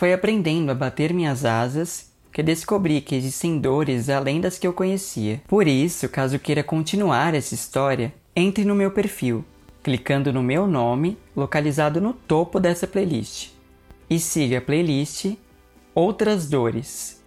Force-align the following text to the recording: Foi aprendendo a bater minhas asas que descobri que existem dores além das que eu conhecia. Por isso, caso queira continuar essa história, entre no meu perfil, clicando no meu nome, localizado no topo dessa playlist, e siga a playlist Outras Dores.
Foi 0.00 0.14
aprendendo 0.14 0.72
a 0.72 0.74
bater 0.74 1.12
minhas 1.12 1.44
asas 1.44 2.10
que 2.32 2.42
descobri 2.42 3.02
que 3.02 3.14
existem 3.14 3.58
dores 3.58 4.08
além 4.08 4.40
das 4.40 4.56
que 4.56 4.66
eu 4.66 4.72
conhecia. 4.72 5.42
Por 5.46 5.68
isso, 5.68 6.08
caso 6.08 6.38
queira 6.38 6.62
continuar 6.62 7.34
essa 7.34 7.54
história, 7.54 8.10
entre 8.34 8.64
no 8.64 8.74
meu 8.74 8.90
perfil, 8.92 9.44
clicando 9.82 10.32
no 10.32 10.42
meu 10.42 10.66
nome, 10.66 11.18
localizado 11.36 12.00
no 12.00 12.14
topo 12.14 12.58
dessa 12.58 12.86
playlist, 12.86 13.50
e 14.08 14.18
siga 14.18 14.56
a 14.56 14.62
playlist 14.62 15.34
Outras 15.94 16.48
Dores. 16.48 17.19